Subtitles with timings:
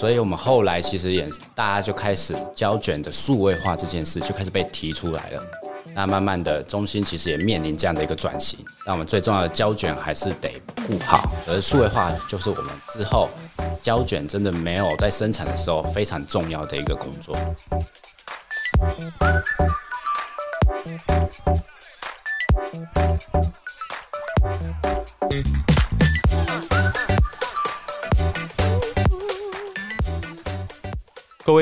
[0.00, 5.42] 所以我们后来其实也大家就开始胶卷的数位化这件事就开始被提出来了。
[5.94, 8.58] 那慢慢的，中心其实也面临这样的一个转型。
[8.86, 13.28] 那我们最重要的胶卷还是得顾好，而数位化就是我们之后
[13.80, 17.36] 胶卷真的没有在生产的时候非常重要的一个工作。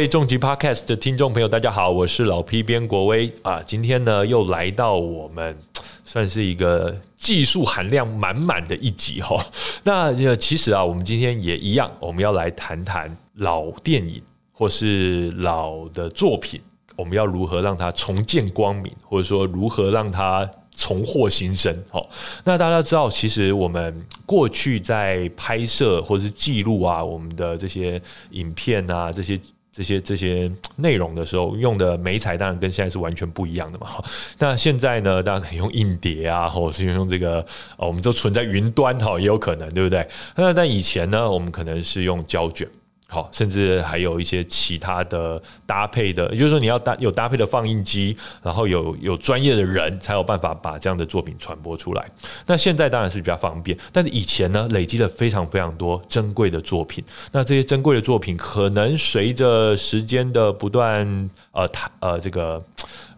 [0.02, 3.62] 位重疾 Podcast 的听众朋友，大家好，我是老 P 边国威啊。
[3.64, 5.56] 今天呢，又来到我们
[6.04, 9.36] 算是一个技术含量满满的一集哈。
[9.84, 14.20] 那其实啊，我们今天也一样，我们要来谈谈老电影
[14.50, 16.60] 或是老的作品，
[16.96, 21.72] 我们要如何让它重见光明，或者说如何让它重获新生。
[21.88, 22.10] 好，
[22.42, 29.38] 那大家知道，其实我们过去在拍摄或者是记录啊，我们的这些影片啊，这些。
[29.72, 33.88] 这些这些内容的时候用的媒材当然跟现在是完全不一样的嘛。
[34.38, 37.44] 那现在呢，大家可以用硬碟啊， 或者是用这个，
[37.78, 40.06] 我们都存在云端哈，也有可能，对不对？
[40.36, 42.68] 那但以前呢，我们可能是用胶卷。
[43.12, 52.02] 好，甚至还有一些其他的搭配的，也就是说你要搭有搭配的放映机，然后有有专业的人才有办法把这样的作品传播出来。
[52.46, 57.04] 那现在当然是比较方便，但是以前呢，累积了非常非常多珍贵的作品。
[57.32, 62.64] 那这些珍贵的作品，可能随着时间的不断呃，它呃这个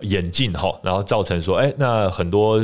[0.01, 2.61] 演进哈，然后造成说，哎，那很多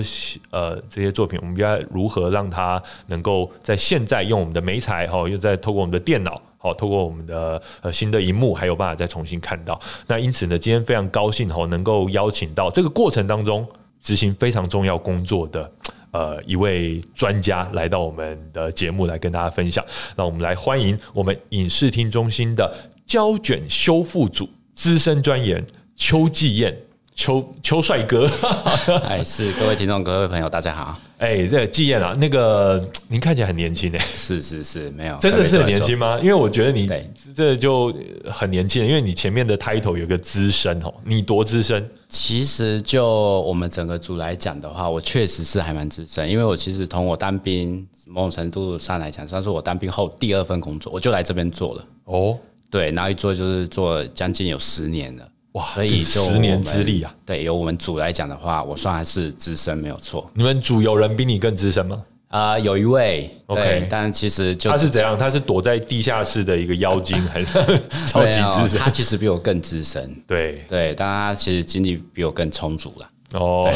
[0.51, 6.43] 呃这些作品，我们应该如何让它能够在现在用我们的媒材哈，又在透过我们的电脑。
[6.63, 9.81] 好，透过我们的呃新的荧幕，还有办法再重新看到。
[10.07, 13.67] 那因此呢，今天非常高兴哦，能够邀请到这个过程当中
[13.99, 15.73] 执行非常重要工作的
[16.11, 19.83] 呃一位专家来到我们的节目来跟大家分享。
[20.17, 22.71] 那我们来欢迎我们影视厅中心的
[23.07, 25.65] 胶卷修复组资深专员
[25.97, 26.77] 邱继燕。
[27.21, 28.27] 邱邱帅哥，
[29.07, 30.99] 哎，是各位听众、各位朋友，大家好。
[31.19, 36.19] 哎，这季燕啊，那个您看起来很年轻哎，是是是，没有，真的是很年轻吗？
[36.23, 36.89] 因为我觉得你
[37.37, 37.95] 这就
[38.25, 41.87] 很年轻，因为你前面的 title 有个资深哦，你多资深？
[42.09, 43.07] 其实就
[43.43, 51.85] 我们整个组来讲的话，我确实是还蛮资深，因为我其实从我当兵某种程度上来讲，算是我当兵后第二份工作，我就来这边做了。
[52.07, 52.35] 哦，
[52.71, 55.29] 对，然后一做就是做将近有十年了。
[55.53, 57.15] 哇，所以十年之力啊！
[57.27, 60.31] 对，由我们组来讲的话，我算还是资深，没有错。
[60.35, 62.03] 你们组有人比你更资深吗？
[62.29, 65.19] 啊，有一位，OK，但其实就他是怎样？
[65.19, 67.53] 他是躲在地下室的一个妖精，还是
[68.07, 68.79] 超级资深？
[68.79, 70.15] 他其实比我更资深。
[70.29, 73.41] 对对，但他其实经历比我更充足了。
[73.41, 73.69] 哦，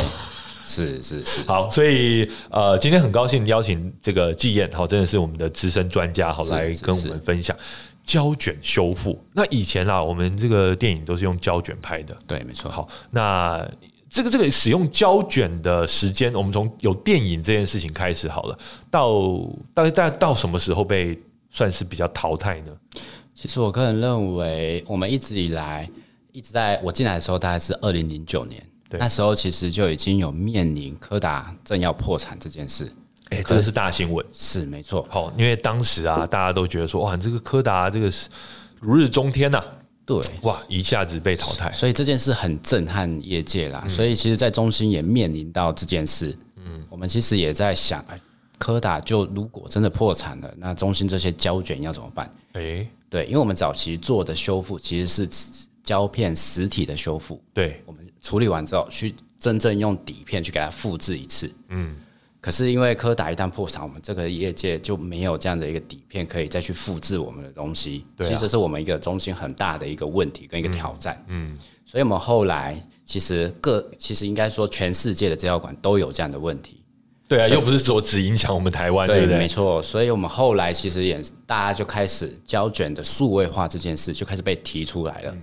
[0.69, 1.43] 是是是。
[1.49, 7.57] 好，所以呃，今天很高兴邀请这个季燕，好，真的是我们的资深专家，好来跟我们分享。
[8.05, 12.71] 胶卷修复，那以前啊，我们这个电影都是用胶卷拍的，对，没错。
[12.71, 13.67] 好，那
[14.11, 18.59] 这个这个使用胶卷的时间，我们从有电影这件事情开始好了，
[18.91, 19.41] 到
[19.73, 21.19] 大概大概到什么时候被
[21.51, 22.73] 算是比较淘汰呢？
[23.33, 25.89] 其实我个人认为，我们一直以来
[26.31, 32.93] 一直在我进来的时候，大概是二零零九年，那时候其实就已经有面临柯达正要破产这件事。
[33.35, 35.07] 哎，这个是大新闻，是没错。
[35.11, 38.29] 好，因为当时啊，大家都觉得说，哇，这个柯达这个是
[38.81, 39.63] 如日中天呐，
[40.07, 43.85] 对，哇，一下子被淘汰，所以这件事很震撼业界啦。
[43.89, 46.37] 所以其实，在中心也面临到这件事。
[46.57, 48.05] 嗯，我们其实也在想，
[48.59, 52.31] 柯达就如果真的破产了，那中心这些胶卷要怎么办？
[52.53, 55.29] 哎，对，因为我们早期做的修复其实是
[55.83, 61.97] 胶片实体的修复，对，我们处理完之后，去真正用底片去给它复制一次，嗯。
[62.45, 68.05] 可是因为柯达一旦破产，我们这个业界就没有这样的一个底片可以再去复制我们的东西。
[68.19, 71.25] 其实这是我们一个中心很大的一个问题跟一个挑战。
[71.29, 71.57] 嗯，
[71.87, 76.83] 所以我们后来其实各其实应该说全世界的资料馆都有这样的问题。
[77.27, 79.39] 对啊，又不是说只影响我们台湾，对不对？
[79.39, 79.83] 没错。
[79.83, 85.35] 所以我们后来其实也大家就开始胶卷的数位化这件事就开始被提出来了。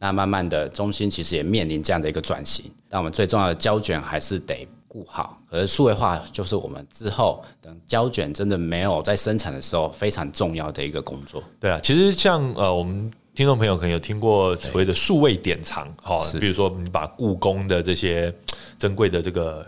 [0.00, 2.64] 那慢慢的中心其实也面临这样的一个转型。
[2.88, 4.66] 但我们最重要的胶卷还是得。
[4.88, 11.44] 顾好，而数位化就是我们之后等胶卷真的没有在生产的时候非常重要的一个工作。
[11.60, 18.34] 对啊，其实像呃，我们听众朋友可能有听过所谓的数位典藏，好，比如说你把故宫的这些
[18.78, 19.64] 珍贵的这个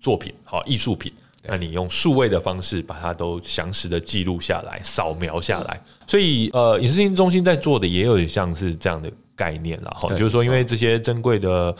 [0.00, 1.12] 作品，好艺术品，
[1.44, 5.80] 那你用数位的方式把它都详实的记录下来、扫描下来。
[6.06, 11.74] 所以呃，影视厅中心在做的也有点像是这样的概念了，哈，就是说因为这些珍贵的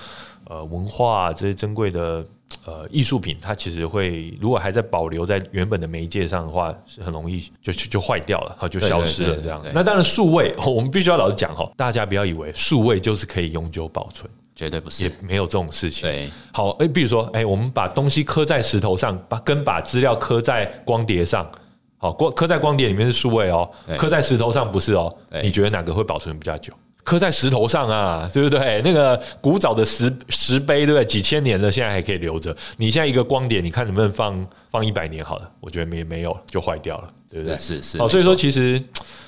[0.49, 2.25] 呃文化，这些珍贵的。
[2.65, 9.63] 呃艺术品，它其实会如果还在保留在原本的媒介上的话，是很容易就就就坏掉了，哈，就消失了这样。
[9.75, 14.31] 那当然数位， 我们必须要老实讲哈，大家不要以为数位就是可以永久保存。
[14.57, 16.09] 绝对不是，也没有这种事情。
[16.09, 21.51] 对，好，哎，比如说，哎，我们把东西刻在石头上，把跟把资料刻在光碟上，
[21.99, 23.69] 好，光刻在光碟里面是数位哦，
[23.99, 25.13] 刻在石头上不是哦。
[25.43, 26.73] 你觉得哪个会保存比较久？
[27.05, 28.83] 刻在石头上啊，对不对？
[28.83, 31.05] 那个古早的石石碑，对不对？
[31.05, 32.57] 几千年了，现在还可以留着。
[32.79, 35.25] 你现在一个光点，你看能不能放放一百年？
[35.25, 37.57] 好了，我觉得没没有，就坏掉了，对不对？
[37.59, 37.99] 是是。
[37.99, 38.83] 好，所以说其实。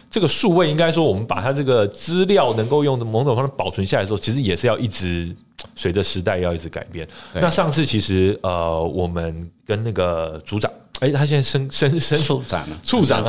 [0.08, 5.34] 这个数位应该说，我们把它这个资料能够用某种方式保存下来的时候，其实也是要一直
[5.75, 7.06] 随着时代要一直改变。
[7.34, 10.70] 那上次其实呃，我们跟那个组长，
[11.00, 13.25] 哎，他现在升升升处长了，处长，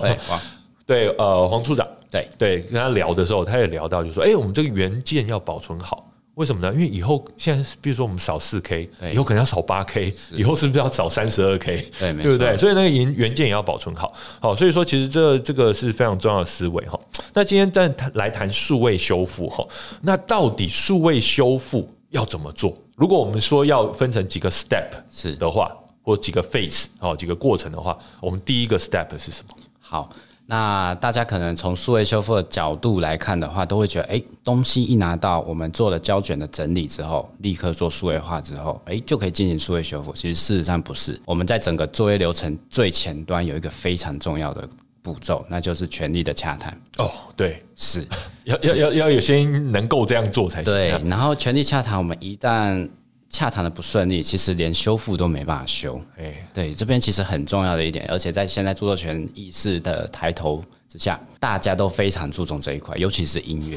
[0.00, 0.18] 对，
[0.84, 6.04] 对，呃，黄处长，对对，跟他聊的时候，他也聊到，就说，哎，我们这个原件要保存好。
[6.34, 6.72] 为什么呢？
[6.72, 11.76] 因为以后现在，比如说我们扫四 K，以后可能要扫八 K，以后是不是要扫三十二 K？
[11.98, 12.56] 对，对不对？
[12.56, 14.12] 所以那个原原件也要保存好。
[14.40, 16.96] 好，所以说其实这这个是非常重要的思维哈。
[17.34, 19.66] 那今天再来谈数位修复哈，
[20.00, 22.72] 那到底数位修复要怎么做？
[22.94, 29.56] 如果我们说要分成几个 step 是的话，或几个 phase 哦，几个过程的话，我们第一个 step 是什么？
[29.80, 30.08] 好。
[30.50, 40.10] 那大家可能从数位修复的角度来看的话，都会觉得，哎，东西一拿到，我们做了胶卷的整理之后，立刻做数位化之后，哎，就可以进行数位修复。
[40.14, 44.66] 其实事实上不是，我们在整个作业流程最前端有一个非常重要的
[45.02, 46.72] 步骤，那就是权力的洽谈。
[46.96, 48.08] 哦，对，是
[48.44, 50.72] 要要要要有些能够这样做才行。
[50.72, 52.88] 对，然后权力洽谈，我们一旦
[53.30, 56.00] 洽谈的不顺利，其实连修复都没办法修。
[56.16, 63.76] 哎，对，这边其实很重要的一点，而且在现在著作权意识的抬头之下，大家都非常注重这一块，尤其是音乐。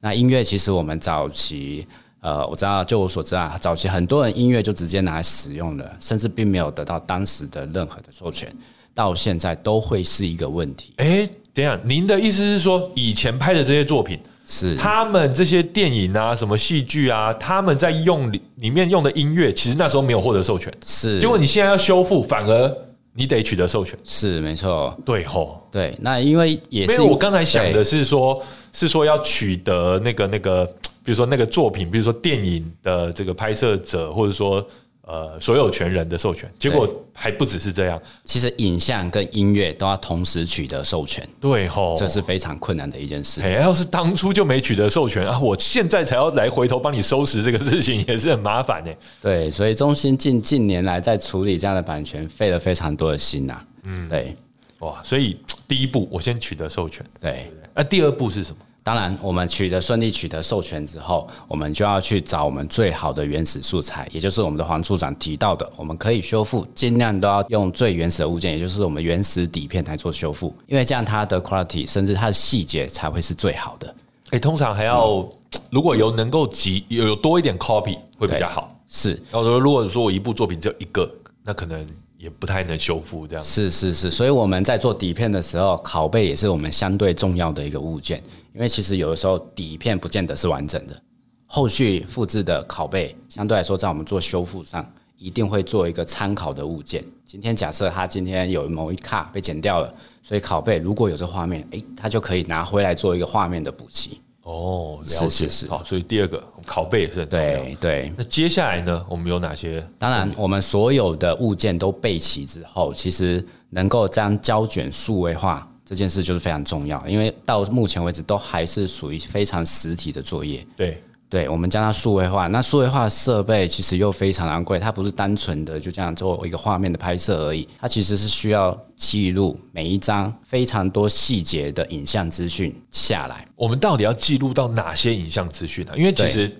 [0.00, 1.86] 那音乐其实我们早期，
[2.20, 8.54] 呃，我知道，就我所知啊，早期很多人音乐就直接拿来使用了，甚至并没有得到当时的任何的授权，
[8.94, 10.92] 到现在都会是一个问题。
[10.98, 14.18] 哎，等下，您的意思是说，以前拍的这些作品？
[14.46, 20.72] 是他们这些电影啊，什么戏剧啊，他们在用里里面用的音乐，其实那时候没有获得授权。
[20.84, 22.76] 是，结果你现在要修复，反而
[23.14, 23.98] 你得取得授权。
[24.02, 24.96] 是，没错。
[25.04, 25.96] 对吼，对。
[26.00, 28.42] 那因为也是，我刚才想的是说，
[28.72, 30.64] 是说要取得那个那个，
[31.04, 34.66] 比如说那个作品，比如说电影的这个拍摄者，或者说。
[35.12, 38.00] 呃，所有权人的授权，结果还不只是这样。
[38.24, 43.42] 其实影像跟音乐都要同时取得授权，对吼，这是非常困难的一件事。
[43.42, 48.90] 哎，要是当初就没取得授权啊，我现在才要来回头帮你收拾这个事情，也是很麻烦呢。
[49.20, 53.60] 对，所以中心近近年来在处理这样的版权，费了非常多的心呐。
[53.82, 54.34] 嗯，对，
[54.78, 55.36] 哇，所以
[55.68, 58.56] 第一步我先取得授权，对，那第二步是什么？
[58.84, 73.94] 当然，我们取得顺利取得授权之后，我们就要去找我们最好的原始素材，也就是我们的黄处长提到的，我们可以修复，尽量都要用最原始的物件，也就是我们原始底片来做修复，因为这样它的 quality 甚至它的细节才会是最好的。
[74.30, 75.24] 哎，通常还要
[75.70, 78.76] 如果有能够集有有多一点 copy 会比较好。
[78.88, 81.08] 是，然后如果说我一部作品只有一个，
[81.44, 81.86] 那可能
[82.18, 83.44] 也不太能修复这样。
[83.44, 88.22] 是是是，所以我们在做底片的时候，拷贝也是我们相对重要的一个物件。
[88.54, 91.00] 因为其实有的时候底片不见得是完整的，
[91.46, 97.04] 后续复制的拷贝相对来说，在我们做修复上一定会做一个参考的物件。
[97.24, 104.20] 今天假设它今天有某一卡被剪掉了，所以拷贝如果有这画面，诶，它就可以拿回来做一个画面的补齐。
[104.42, 105.82] 哦，了解是好。
[105.84, 107.46] 所以第二个拷贝也是很重要。
[107.46, 108.12] 对对。
[108.18, 109.86] 那接下来呢，我们有哪些？
[109.98, 115.71] 当然，我们所有的物件都备齐之后，其实能够将胶卷数位化。
[115.92, 120.66] 这件事就是非常重要，因为到目前为止都还是属于非常实体的作业。
[120.74, 133.44] 对，对，我们将它数位化，那数位化设备其实又非常昂贵，它不是单纯的就这样做一个画面的拍摄而已，它其实是需要记录每一张非常多细节的影像资讯下来。
[133.54, 135.92] 我们到底要记录到哪些影像资讯呢？
[135.94, 136.50] 因为其实。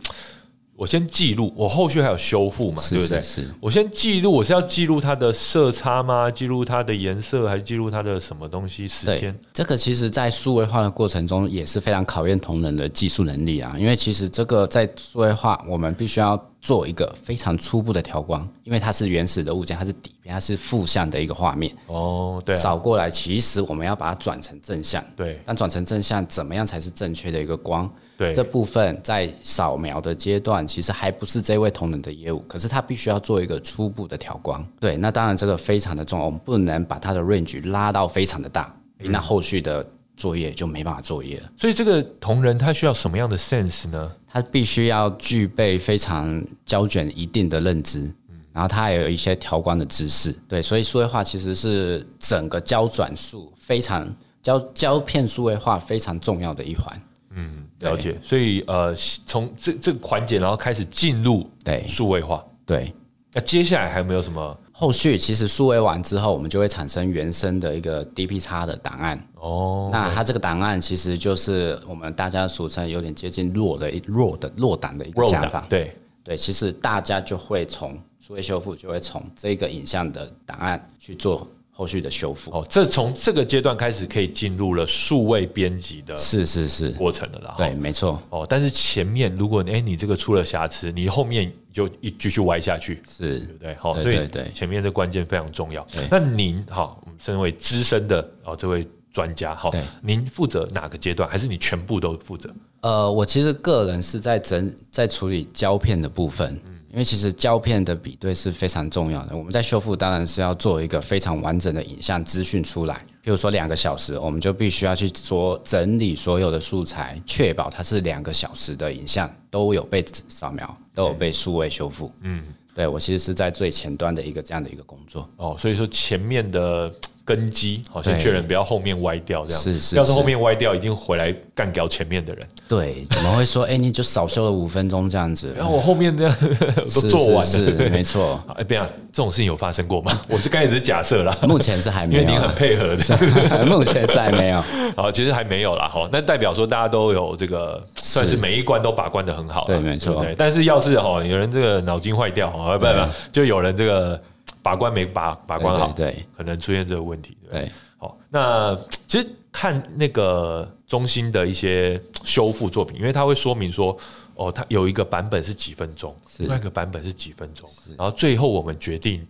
[0.82, 3.20] 我先记录，我后续还有修复嘛，对不对？
[3.20, 3.48] 是。
[3.60, 6.28] 我先记录，我是要记录它的色差吗？
[6.28, 8.88] 记录它的颜色，还是记录它的什么东西？
[8.88, 9.32] 时间？
[9.52, 13.76] 这个其实，在数位化的过程中，也是非常考验同仁的技术能力啊。
[13.78, 21.72] 因为其实这个在数位化，我们必须要做一个非常初步的调光，因为它是原始的物件，它是底片，它是负向的一个画面。
[21.86, 22.56] 哦，对。
[22.56, 25.04] 扫过来，其实我们要把它转成正向。
[25.14, 25.40] 对。
[25.44, 27.88] 但转成正向，怎么样才是正确的一个光？
[28.16, 34.66] 对这部分在扫描的阶段，其实还不是这位同仁的业务，可是他必须要做一个初步的调光。
[34.78, 39.84] 对，那当然这个非常的重要，我们不能把它的 range 拉到非常的大，那后续的
[40.16, 41.50] 作业就没办法作业了。
[41.56, 44.12] 所以这个同仁他需要什么样的 sense 呢？
[44.26, 48.12] 他必须要具备非常胶卷一定的认知。
[48.54, 57.02] 然后他还有一些调光的知识，对，所以数位化其实是整个胶转速非常胶胶片数位化非常重要的一环。
[57.30, 58.18] 嗯，了解。
[58.22, 58.94] 所以呃，
[59.26, 62.44] 从这这个环节，然后开始进入对数位化。
[62.64, 62.94] 对，
[63.32, 65.18] 那接下来还有没有什么后续？
[65.18, 69.28] 其实数位完之后，我们就会产生原生的一个 DP 叉的档案。
[69.34, 75.66] 哦，那它这个档案其实就是我们大家俗称有点接近弱的弱的弱档的一个讲法。
[75.68, 81.44] 对对，其实大家就会从数位修复，就会从这个影像的档案去做
[81.82, 82.52] 后续的修复。
[82.52, 87.54] 哦，这从这个阶段开始可以进入了数位编辑的是是是过程了啦。
[87.58, 88.22] 对，没错。
[88.30, 93.74] 哦，但是前面如果哎你这个出了瑕疵，你后面就一继续歪下去，是对不对？
[93.74, 95.84] 好，对所以对对前面这关键非常重要。
[96.08, 102.48] 那您好，我们身为资深的哦这位专家，好对，您负责哪个阶段，还是你全部都负责？
[102.82, 106.60] 呃，我其实个人是在整在处理胶片的部分，
[106.92, 109.34] 因为其实胶片的比对是非常重要的。
[109.34, 122.12] 我们在修复当然是要做一个非常完整的影像资讯出来，比如说两个小时，我们就必须要去做整理所有的素材，确保它是两个小时的影像都有被扫描，都有被数位修复。
[122.20, 122.44] 嗯，
[122.74, 125.26] 对我其实是在最前端的一个这样的一个工作。
[125.36, 126.92] 哦，所以说前面的
[127.24, 132.42] 根基，好先确认不要后面歪掉，这样是是是要是后面歪掉，一定回来干掉前面的人。
[132.68, 135.54] 对，怎么会说，哎、你就少修了五分钟这样子？
[135.56, 136.36] 然后我后面这样
[136.94, 138.42] 都做完了，是是没错。
[138.56, 140.20] 哎，不要，这种事情有发生过吗？
[140.28, 143.66] 我是刚才只是假设啦，目前是还没有因，为您很配合这样。
[143.68, 144.62] 目前是还没有。
[144.96, 154.20] 好，其实还没有啦，好，那代表说大家都有这个，算是每一关都把关的很好，对没错对但是要是哈，有人这个脑筋坏掉，哦，不不不，就有人这个
[154.62, 163.96] 把关没把把关好，对对可能出现这个问题，对好，那 其实看那个中心的一些修复作品，因为它会说明说，
[164.34, 169.26] 哦，它有一个版本是几分钟，是另外一个版本是几分钟，然后最后我们决定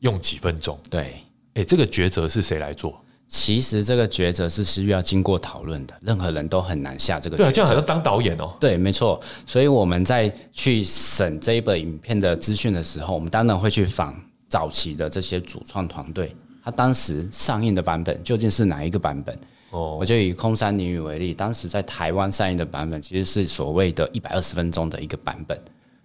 [0.00, 0.78] 用几分钟。
[0.88, 1.22] 对，
[1.54, 2.98] 哎，这个抉择是谁来做？
[3.30, 7.52] 其实这个抉择是需要经过讨论的，任何人都很难下这个对。
[7.52, 8.56] 这样好像当导演哦。
[8.58, 9.20] 对，没错。
[9.44, 19.38] 所以我们在去审这一本影片的资讯的时候，我们当然会去访早期的这些主创团队，他当时上映的版本究竟是哪一个版本？
[19.70, 25.60] 哦我就以空山灵雨为例，当时在台湾上映的版本其实是所谓的一百二十分钟的一个版本，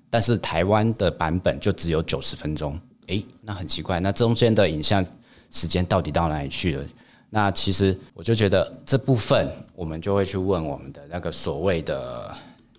[0.09, 2.77] 但是台湾的版本就只有九十分钟。
[3.07, 5.05] 诶，那很奇怪，那中间的影像
[5.50, 6.85] 时间到底到哪里去了？
[7.29, 12.35] 那其实我就觉得这部分我们就会去问我们的那个所谓的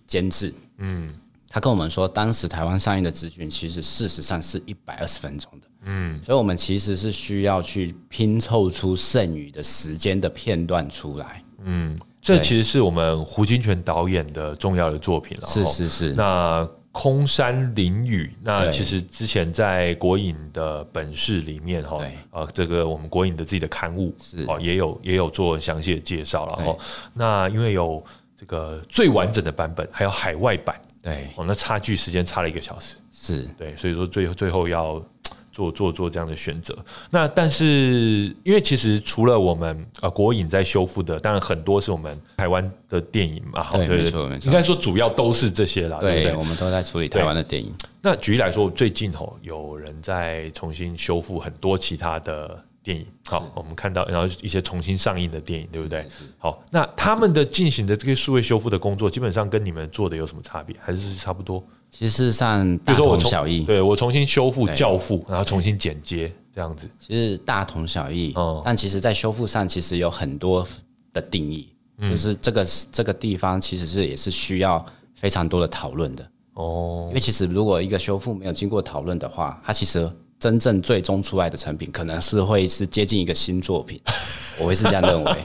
[0.06, 1.08] 监制，嗯，
[1.54, 11.96] 他跟我们说，当时台湾上映的资讯其实事实上是一百二十分钟的，嗯，所以我们其实是需要去拼凑出剩余的时间的片段出来，嗯。
[12.20, 15.46] 这其实是我们胡金铨导演的重要的作品了。
[15.46, 15.66] 是哦。
[15.66, 24.44] 是是，那空山林雨，那其实之前在国影的本事里面哈对，呃，这个我们国影的自己的刊物是。
[24.48, 26.66] 哦，也有也有做详细的介绍了对。
[26.66, 26.78] 哦。
[27.12, 28.02] 那因为有
[28.36, 33.42] 这个最完整的版本，还有海外版对，哦，那差距时间差了一个小时，是。
[33.58, 35.04] 对，所以说最后最后要
[35.52, 36.74] 做做做这样的选择。
[37.10, 44.46] 那但是因为其实除了我们呃国影在修复的，当然很多是我们台湾的电影嘛，好对对没错没错。
[44.46, 46.36] 应该说主要都是这些啦，对不对，对？
[46.36, 47.70] 我们都在处理台湾的电影，
[48.00, 56.06] 那举例来说，最近吼有人在重新修复很多其他的电影，好，我们看到然后一些重新上映的电影，对不对？
[56.36, 60.76] 好，那他们的进行的这个数位修复的工作，基本上跟你们做的有什么差别？
[60.78, 61.64] 还是差不多？
[61.90, 66.86] 其实上比大如说我重同小异，对我重新修复《教父》，然后重新剪接这样子。
[66.98, 70.66] 其实大同小异，哦但其实在修复上其实有很多
[71.12, 84.00] 的定义，嗯就是这个这个地方其实是也是需要非常多的讨论的，哦因为其实如果一个修复没有经过讨论的话，它其实真正最终出来的成品可能是会是接近一个新作品，
[84.60, 85.36] 我会是这样认为。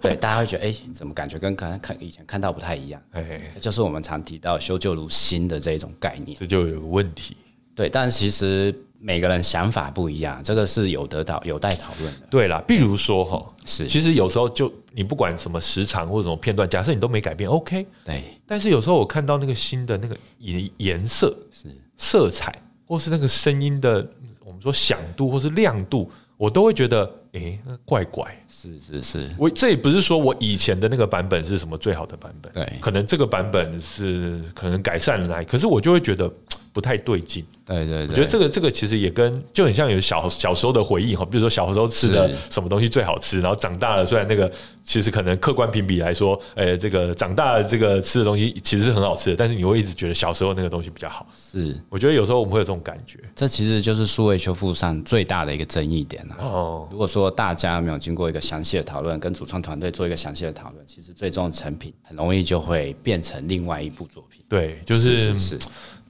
[0.00, 3.00] 对，大家会觉得，哎、怎么感觉跟可能看以前看到不太一样？
[3.12, 6.36] 哎，这就是我们常提到修旧如新的这一种概念。
[6.38, 7.36] 这就有个问题。
[7.74, 12.26] 对，但其实每个人想法不一样，这个是有得到有待讨论的。
[12.30, 17.86] 对啦，比如说哈，是其实有时候就你不管什么时长或者什么片段，假设你都没改变，OK。
[18.04, 22.54] 对，但是有时候我看到那个新的那个颜颜色、是色彩，
[22.86, 24.06] 或是那个声音的，
[24.44, 28.24] 我们说响度或是亮度，我都会觉得，诶，那怪怪。
[28.48, 36.32] 是是是，我这也不是说我以前的那个版本是什么最好的版本，对可能这个版本是可能改善了来，可是我就会觉得
[36.76, 37.42] 不太对劲。
[37.64, 44.52] 对对对，我觉得这个这个其实也跟就很像有小小时候的回忆哈，比如说小时候吃的什么东西最好吃，然后长大了虽然那个
[44.84, 51.26] 其实可能客观评比来说，呃，这个长大了这个吃的东西其实是很好吃的，但是你会一直觉得小时候那个东西比较好。
[51.34, 53.18] 是，我觉得有时候我们会有这种感觉。
[53.34, 56.36] 这其实就是数位修复上最大的一个争议点了。
[56.38, 64.44] 哦，如果说大家没有经过一个详细的讨论，跟主创团队做一个详细的讨论，其实最终的成品很容易就会变成另外一部作品。
[64.48, 65.58] 对，就是是。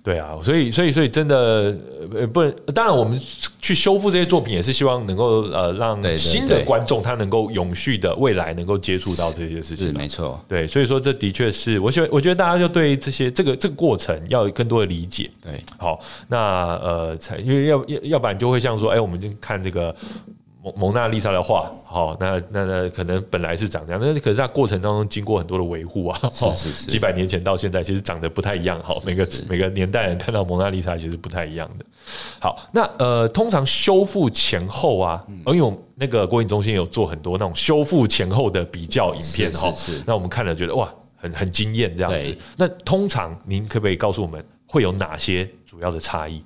[0.06, 1.76] 对啊，所以所以所以真的
[2.14, 3.20] 呃不能，当然我们
[3.60, 10.40] 去修复这些作品也是希望能够呃让新的观众他能够永续的未来能够接触到这些事情，是没错。
[10.46, 15.28] 对，所以说这的确是我希望我觉得大家就对这些这个这个过程要有更多的理解。
[15.42, 15.98] 对，好，
[16.28, 19.92] 那呃才因为要要要不然就会像说，哎，我们就看这个。
[20.76, 31.84] 蒙娜丽莎的画，好，那那那可能本来是长这样，那可是在过程当中经过很多的维护啊，是是是，几百年前到现在，其实长得不太一样，好，每个每个年代人看到蒙娜丽莎其实不太一样的。
[32.38, 42.36] 好，那呃，通常修复前后啊，因为我们那个国影中心有做很多那种修复前后的比较影片哈，是，那我们看了觉得哇，很很惊艳这样子。
[42.56, 46.42] 那通常您可不可以告诉我们会有哪些主要的差异？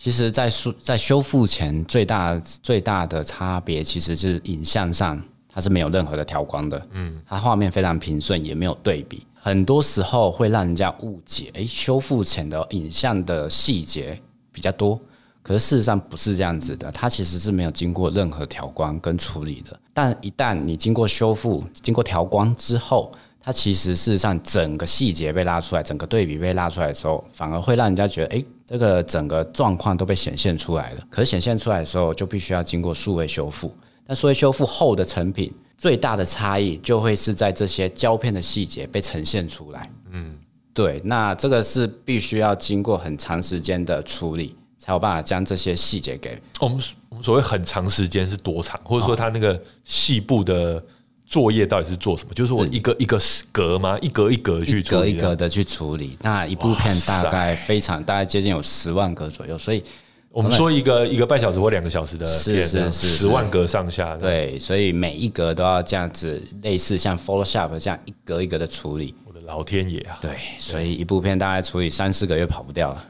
[0.00, 14.16] 其实，在修在修复前，最大最大的差别，其实是影像上它是没有任何的调光的，嗯，它画面非常平顺，也没有对比，很多时候会让人家误解，诶，修复前的影像的细节
[14.52, 14.98] 比较多，
[15.42, 23.12] 可是事实上不是这样子的，它其实是没有经过任何调光跟处理的，但一旦你经过修复、经过调光之后。
[23.40, 31.02] 它其实事实上，整个细节被拉出来，整个对比被拉出来的时候，反而会让人家觉得，哎，这个整个状况都被显现出来了。
[31.08, 33.74] 可是显现出来的时候，就必须要经过数位修复。
[34.06, 39.90] 那数位修复后的成品，最大的差异就会是在这些胶片的细节被呈现出来。
[40.10, 40.36] 嗯，
[40.74, 46.78] 对，那这个是必须要经过很长时间的处理，才有办法将这些细节给我们。
[47.08, 50.84] 我们所谓很长时间是多长，或者说它那个细部的。
[51.28, 52.32] 作业到底是做什么？
[52.32, 53.18] 就是我一个一个
[53.52, 53.98] 格吗？
[54.00, 56.16] 一格一格去一格一格的去处理。
[56.22, 59.82] 那一部片大概非常大概接近有十万格左右，所以
[60.30, 64.16] 我们说一个一个半小时或两个小时的是是是十万格上下。
[64.16, 69.14] 对，所以每一格都要这样子，类似像 Photoshop 这样一格一格的处理。
[69.26, 70.16] 我的老天爷啊！
[70.22, 73.04] 对，所以一部片大概处理三四个月跑不掉了。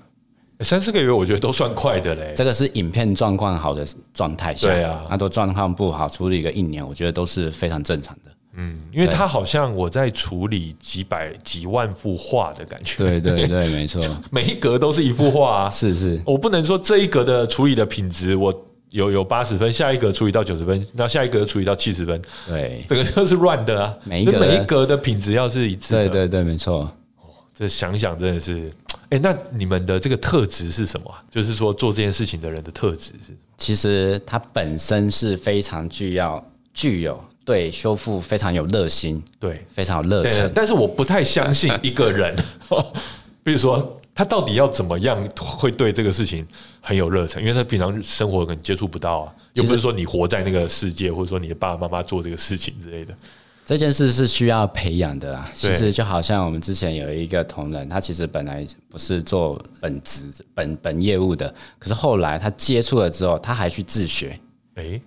[0.61, 2.33] 三四个月我觉得都算快的嘞。
[2.35, 8.33] 这个是影片状况好的状态下，对啊，那都状况不好，处理个一年，我觉得都是非常正常的。
[8.55, 12.97] 嗯，因为它好像我在处理几百几万幅画的感觉。
[12.99, 15.71] 对对对，没错， 每一格都是一幅画啊。
[15.71, 18.53] 是是，我不能说这一格的处理的品质我
[18.91, 22.21] 有有八十分，下一格处理到九十分，那下一格处理到七十分。
[22.49, 23.95] 对，这个就是乱的啊。
[24.03, 25.95] 每一个每一格的品质要是一致。
[25.95, 26.91] 对对对，没错。
[27.59, 28.73] 哦，这想想真的是。
[29.11, 31.11] 哎，那你们的这个特质是什么？
[31.31, 33.35] 就是说做这件事情的人的特质是？
[33.57, 36.45] 其实他本身是非常具要
[36.75, 40.53] 具有对修复非常有热心，对，非常有热忱。
[40.55, 42.37] 但是我不太相信一个人，
[43.43, 46.47] 比如说他到底要怎么样会对这个事情
[46.83, 53.15] 很有热忱，因为他平常生活可能接触不到啊，又不是说你活在那个世界，或者说你的爸爸妈妈做这个事情之类的。
[53.69, 64.41] 这件事是需要培养的啊，其实就好像我们之前有一个同仁，他其实本来不是做本职本本业务的，可是后来他接触了之后，他还去自学。
[64.77, 64.99] 哎，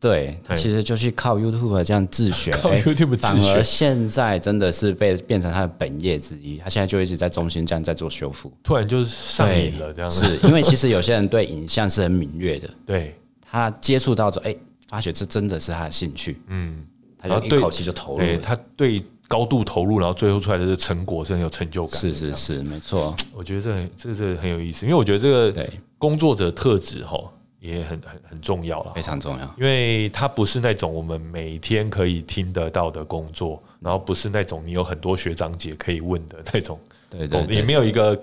[0.00, 6.56] 对他其实就去靠 YouTube 这样自学， 靠 YouTube 自学，反而现在真的是被变成他的本业之一。
[6.56, 10.10] 他现在就一直在中心这样在做修复，突然就是上瘾了这样。
[10.10, 13.14] 是因为其实有些人对影像是很敏锐的， 对。
[13.42, 14.56] 他接触到之后，哎，
[14.88, 16.82] 发觉这真的是他的兴趣，嗯。
[17.26, 22.00] 然后一口气就投入，他对高度投入，然后最后出来的成果是很有成就感。
[22.00, 23.14] 是是是，没错。
[23.34, 27.18] 我觉得这这这很有意思，因为我觉得这个对工作者特质哈
[27.58, 29.54] 也很很很重要了，非常重要。
[29.58, 36.78] 因为它不是那种我们每天可以听得到的工作，然后不是那种你有很多学长姐可以问的那种。
[37.10, 38.20] 对对，也没有一个，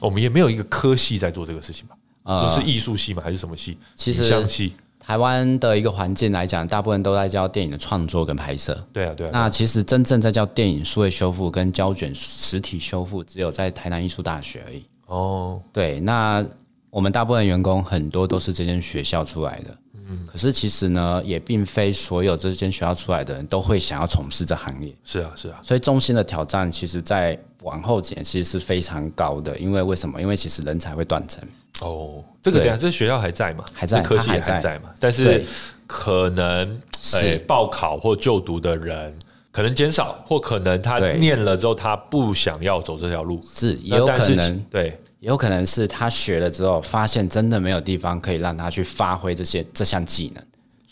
[0.00, 1.96] 我们也没有一个科系在做这个事情吧？
[2.24, 3.22] 啊，是艺术系吗？
[3.22, 3.76] 还是什么系？
[3.94, 4.72] 其实像系。
[5.04, 8.72] 台湾的一个环境来讲，大部分都在教电影的创作跟拍摄。
[8.92, 9.30] 对啊，对啊。
[9.32, 14.84] 那其实真正在教电影数位修复跟胶卷实体修复，只有在台南艺术大学而已。
[15.06, 15.98] 哦，对。
[15.98, 16.44] 那
[16.88, 19.76] 我们大部分员工很多都是这间学校出来的。
[20.08, 20.24] 嗯。
[20.24, 24.94] 可是其实呢，也并非所有这间学校出来的人都会想要从事这行业。
[25.02, 25.58] 是啊，是啊。
[25.64, 29.58] 所以中心的挑战，其实在往后几年其实是非常高的。
[29.58, 30.22] 因为为什么？
[30.22, 31.42] 因为其实人才会断层。
[31.80, 32.68] 哦，这个对。
[32.68, 33.64] 啊，这学校还在嘛？
[33.72, 34.78] 还在，科系还在。
[34.78, 34.90] 嘛？
[35.00, 35.44] 但是
[35.86, 37.38] 可能是。
[37.46, 39.12] 报考或就读的人
[39.50, 50.42] 可能减少，或可能他念了之后他不想要走这条路，是也有可能对，也有可能是他学了之后，发现真的没有地方可以让他去发挥这些这项技能。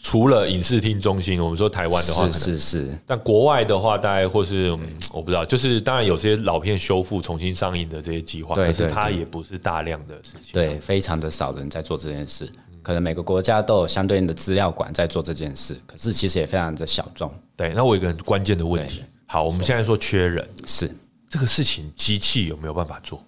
[0.03, 4.71] 除了影视厅中心，我们说台湾的话，是是是，但国外的话，大概或是
[5.13, 12.51] 我不知道，就是当然有些老片修复、重新上映的这些计划，可是它也不是大量的事情，对，非常的少人在做这件事。
[12.83, 17.31] 可能每个国家都有相对应的资料馆在做这件事，可是其实也非常的小众。
[17.55, 20.91] 对，那我有一个很关键的问题，好，我们现在说缺人，是
[21.29, 23.23] 这个事情，机器有没有办法做？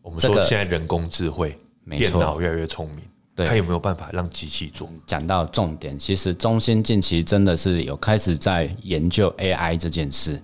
[0.00, 1.54] 我们说现在人工智慧，
[1.90, 3.00] 电脑越来越聪明。
[3.46, 4.88] 他有没有办法让机器做？
[5.06, 10.40] 讲到重点，其实中心近期真的是有开始在研究 AI 这件事。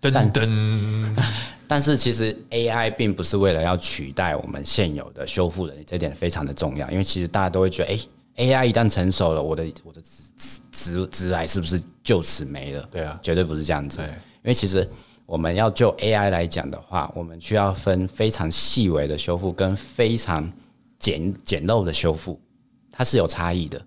[0.00, 1.16] 噔噔，
[1.68, 6.90] 但是其实 AI 并不是为了要取代我们现有的修复能力，这点非常的重要。
[6.90, 7.92] 因为其实大家都会觉得，
[8.36, 12.88] 哎，AI 一旦成熟了，我的我的直直直癌是不是就此没了？
[12.90, 14.00] 对啊，绝对不是这样子。
[14.00, 14.88] 因为其实
[15.26, 20.50] 我们要就 AI 来讲的话，我们需要分非常细微的修复跟非常。
[21.00, 22.38] 简简陋的修复，
[22.92, 23.78] 它是有差异的，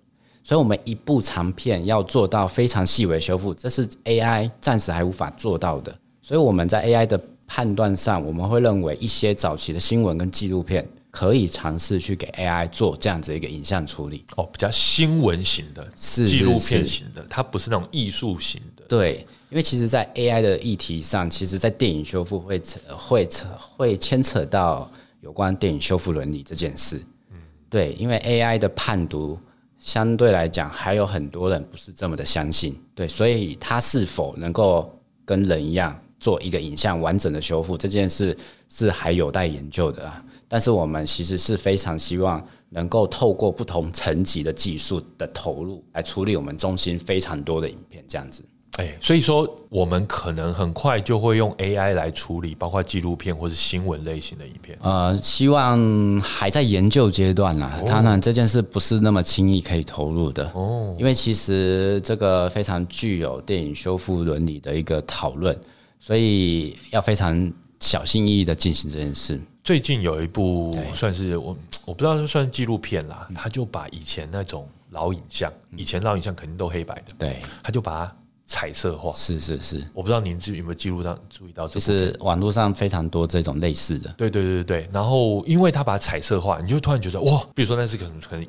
[0.42, 5.96] 所以，我们一部长片要做到非常细微修复，这是 AI 暂时还无法做到的。
[6.20, 14.24] 所以，我们在 AI 的判断上，我们会认为一些早期的新闻跟纪录片可以尝试去给 AI 做这样子一个影像处理。
[14.36, 18.84] 哦，比较新闻型的，是纪录片型的，它不是那种艺术型的。
[18.88, 23.46] 对，因为其实，在 AI 的议题上，其实，在电影修复会扯会扯
[23.76, 24.90] 会牵扯到。
[25.24, 27.38] 有关电影修复伦理这件事，嗯，
[27.70, 29.38] 对，因为 AI 的判读
[29.78, 38.36] 相对来讲，还有很多人不是这么的相信，对，所以它是否能够跟人一样做一个影像完整的修复这件事，
[38.68, 40.22] 是还有待研究的啊。
[40.46, 48.44] 但是我们其实是非常希望能够透过不同层级的技术的投入，来处理我们中心非常多的影片，这样子。
[48.76, 54.76] 哎，所以说我们可能很快就会用 AI 来处理，包括纪录片或是新闻类型的影片。
[54.82, 57.80] 呃，希望还在研究阶段啦。
[57.86, 60.96] 当然，这件事不是那么轻易可以投入的哦。
[60.98, 65.56] 因为其实这个非常具有电影修复伦理的一个讨论，
[66.00, 69.40] 所以要非常小心翼翼的进行这件事。
[69.62, 78.16] 最近有一部算是我我不知道是算纪录片啦，他就把以前那种老影像，以前老影像肯定都黑白的，对，他就把它。
[78.46, 79.12] 彩色化。
[79.16, 84.82] 是是是，我不知道您有没有记录到注意到，就是网络上非常多这种类似的，对对对对。
[84.82, 84.90] 对。
[84.92, 88.46] 然后因为他把彩色化，你就突然觉得哇，比如说那是可能可能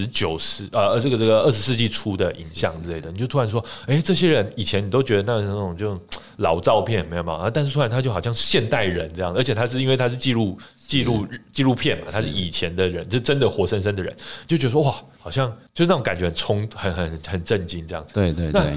[0.00, 5.98] 十九世呃这个这个二十世纪初的影像之类的，你就突然说，哎，这些人以前你都觉得那那种就
[6.38, 14.14] 老照片没有嘛，但是突然他就好像现代人这样，而且他是因为他是记录记录纪录片嘛，他是以前的人，就真的活生生的人，
[14.46, 14.94] 就觉得说哇。
[15.24, 18.12] 好像就那种感觉很冲，很很很震惊这样子。
[18.12, 18.76] 对对对，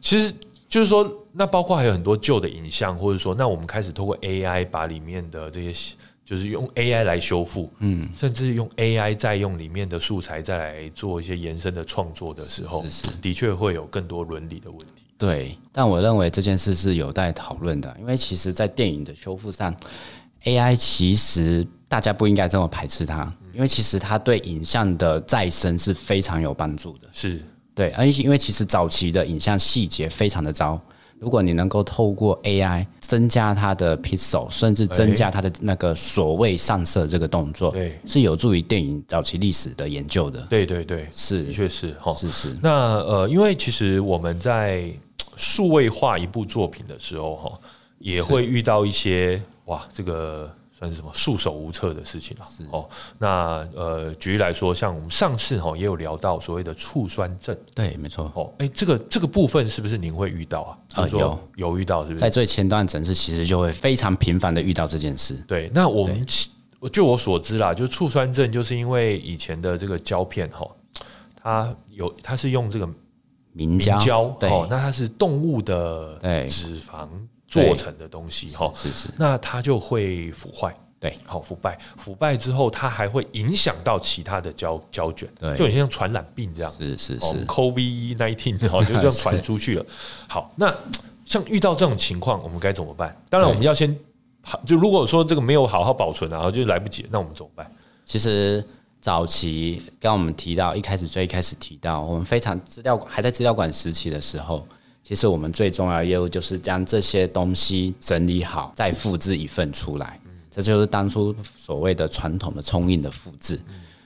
[0.00, 0.32] 其实
[0.68, 5.96] 就是说，那包括还有很多旧的影像，或者说，那我们开始通过 AI 把里面的这些，
[6.30, 12.84] 就是用 AI 来修复，嗯，甚至用 AI 再用里面的素材再来做一些延伸的创作的时候，
[13.20, 15.02] 的确会有更多伦理的问题。
[15.18, 19.74] 对，但我认为这件事是有待讨论的，因为其实，在电影的修复上
[20.44, 23.34] ，AI 其实大家不应该这么排斥它。
[23.52, 30.80] 因为其实它对影像的再生是非常有帮助的，是对，而且因为其实早期的影像细节非常的糟，
[31.20, 40.40] 如果你能够透过 AI 增加它的 pixel，甚至增加它的那个所谓上色这个动作，对，是有助于电影早期历史的研究的。
[40.48, 42.56] 对对对，是，的确是哈，是是。
[42.62, 44.90] 那呃，因为其实我们在
[45.36, 47.52] 数位化一部作品的时候哈，
[47.98, 50.50] 也会遇到一些哇，这个。
[50.80, 52.88] 算是什么束手无策的事情了哦。
[53.18, 58.50] 那呃，举例来说，像我们上次哈也有聊到所谓的醋酸症，对，没错哦。
[58.58, 60.78] 哎，这个这个部分是不是您会遇到啊？
[60.94, 62.18] 啊，有有遇到是不是？
[62.18, 65.34] 在最前段诊室，其实就会非常频繁的遇到这件事。
[65.46, 66.26] 对，那我们
[66.90, 70.66] 就我所知啦，就醋酸症，就是因为以前的这个胶片哈，
[71.36, 72.88] 它有它是用这个
[73.52, 77.06] 明胶，对，那它是动物的脂肪。
[77.50, 89.84] 做成的东西哈，是是，那它就会腐坏，对，好腐败，腐败之后它还会影响到其他的胶胶卷，对，就很像传染病这样子，是是是，COVID nineteen 哈，就 这样传出去了。
[90.28, 90.72] 好，那
[91.24, 93.20] 像遇到这种情况，我们该怎么办？
[93.28, 93.98] 当然我们要先
[94.42, 97.68] 好，就如果说这个没有好好保存，然后就来不及，那我们怎么办？
[98.04, 98.64] 其实
[99.00, 104.64] 早期刚我们提到一开始最一开始提到，我们非常资料还在资料馆时期的时候。
[105.10, 110.20] 其实我们最重要的业务就是将这些东西整理好，再复制一份出来。
[110.52, 113.60] 这就是当初所谓的传统的冲印的复制。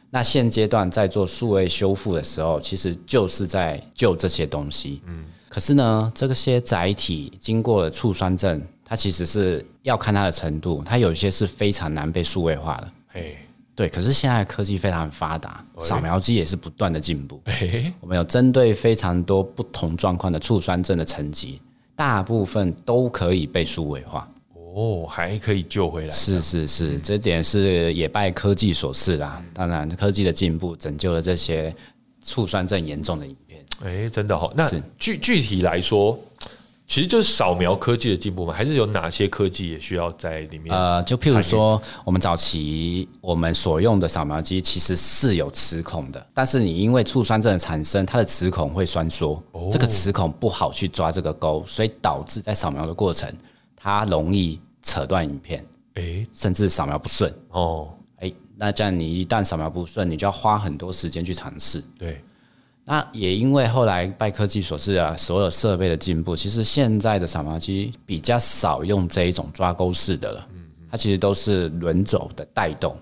[0.08, 5.02] 那现阶段在做数位修复的时候，其实就是在救这些东西。
[5.04, 12.92] 嗯，可是呢，这些载体经过了醋酸症，它其实是要看它的程度，它有些是非常难被数位化的。
[13.12, 13.36] 哎
[13.76, 17.40] 对，可是现在科技非常发达，扫描机也是不断的进步。
[17.46, 21.60] 哎，我们有针对非常多不同状况的醋酸症的层级，
[21.96, 24.30] 大部分都可以被数位化。
[24.76, 26.12] 哦，还可以救回来。
[26.12, 29.44] 是是是，这点是也拜科技所赐啦。
[29.52, 31.74] 当然，科技的进步拯救了这些
[32.20, 33.64] 醋酸症严重的影片。
[33.84, 34.52] 哎，真的好。
[34.56, 36.18] 那是具具体来说，
[36.86, 38.52] 其实就是扫描科技的进步嘛？
[38.52, 40.74] 还是有哪些科技也需要在里面？
[40.76, 49.42] 呃，就譬如说，我们早期我们所用的扫描机其实是有磁孔的，但是你因为醋酸症的产生，它的磁孔会酸缩，
[49.72, 53.32] 这个磁孔不好去抓这个钩，所以导致在扫描的过程，
[53.74, 57.34] 它容易扯断影片，哎甚至扫描不顺。
[57.48, 61.82] 哦，哎，那这样你一旦扫描不顺，你就要花很多时间去尝试。
[61.98, 62.22] 对，
[62.86, 70.46] 那也因为后来拜科技所赐啊，所有设备的进步，其实现在的扫描机比较少用这一种抓钩式的了，
[70.90, 72.96] 它其实都是轮轴的带动，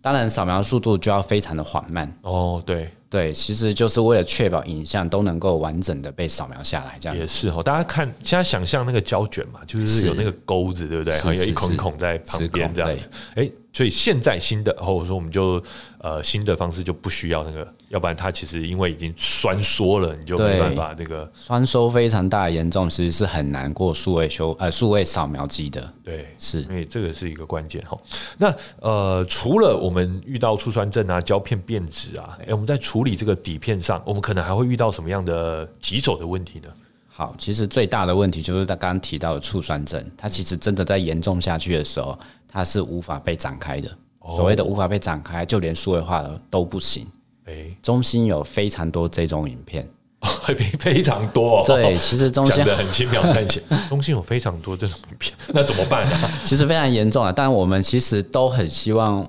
[0.00, 7.18] 当然扫描速度就要非常的缓慢，哦，对，对，其实就是为了确保影像都能够完整的被扫描下来，这样。
[7.18, 7.62] 也是哦。
[7.62, 11.18] 大家看，现在想象那个胶卷嘛，就是有那个钩子，对不对？
[11.18, 13.08] 还有一孔是孔在旁边这样子。
[13.34, 15.62] 哎，所以现在新的，或者说我们就
[15.98, 26.28] 呃新的方式就不需要那个，要不然它其实因为已经酸缩了，你就没办法那个酸缩非常大的严重，其实是很难过数位修呃数位扫描机的，对。
[26.38, 27.98] 是因为这个是一个关键哈。
[28.38, 36.68] 那呃，除了我们遇到醋酸症啊、胶片变质啊，哎，我们在处理这个底片上，我们可能还会遇到什么样的棘手的问题呢？
[37.08, 42.18] 好，其实最大的问题就是他刚刚提到的醋酸症，它其实真的在严重下去的时候，
[42.54, 43.90] 它是无法被展开的。
[44.36, 47.06] 所谓的无法被展开，就连数位化的都不行。
[47.44, 49.86] 哎，中心有非常多这种影片，
[50.46, 51.64] 非非常多、哦。
[51.66, 57.30] 对，其实中心讲的很轻描淡写，中心有非常多这种影片，那怎么办呢、 其实非常严重啊。
[57.30, 59.28] 但我们其实都很希望，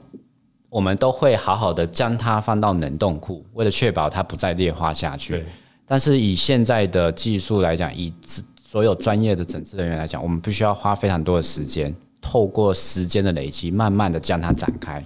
[0.69, 5.45] 我们都会好好的将它放到冷冻库，为了确保它不再劣化下去对。
[5.85, 8.13] 但是以现在的技术来讲，以
[8.57, 11.93] 所有专业的诊治人员来讲，我们必须要花非常多的时间，
[12.25, 15.05] 透过时间的累积，慢慢的将它展开。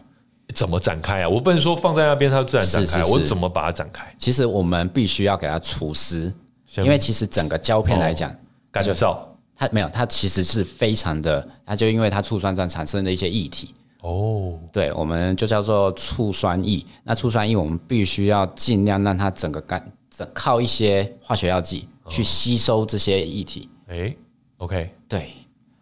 [0.55, 1.29] 怎么展开啊？
[1.29, 4.11] 我不能说放在那边它自然展开，是是是我怎么把它展开？
[4.17, 6.33] 其实我们必须要给它除湿，
[6.77, 8.33] 因为其实整个胶片来讲，
[8.71, 9.17] 干燥
[9.53, 16.83] 它没有，它其实是非常的，它就因为它醋酸上产生的一些液体，哦，对我们就叫做醋酸液。
[17.03, 23.69] 那醋酸液我们必须要尽量让它整个干，整靠一些化学药剂去吸收这些液体。
[23.87, 24.15] 哎
[24.57, 25.29] ，OK，对，